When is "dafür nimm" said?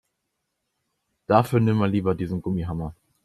1.27-1.77